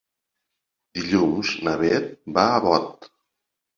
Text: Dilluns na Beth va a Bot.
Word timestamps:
Dilluns 0.99 1.51
na 1.67 1.75
Beth 1.83 2.09
va 2.39 2.47
a 2.57 2.65
Bot. 2.65 3.11